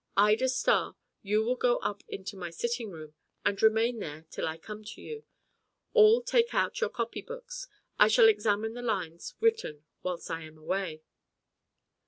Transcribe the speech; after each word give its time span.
Ida 0.17 0.49
Starr, 0.49 0.95
you 1.21 1.43
will 1.43 1.55
go 1.55 1.77
up 1.77 2.01
into 2.07 2.35
my 2.35 2.49
sitting 2.49 2.89
room, 2.89 3.13
and 3.45 3.61
remain 3.61 3.99
there 3.99 4.25
till 4.31 4.47
I 4.47 4.57
come 4.57 4.83
to 4.83 4.99
you. 4.99 5.25
All 5.93 6.23
take 6.23 6.55
out 6.55 6.81
your 6.81 6.89
copy 6.89 7.21
books; 7.21 7.67
I 7.99 8.07
shall 8.07 8.27
examine 8.27 8.73
the 8.73 8.81
lines 8.81 9.35
written 9.39 9.83
whilst 10.01 10.31
I 10.31 10.41
am 10.41 10.57
away." 10.57 11.03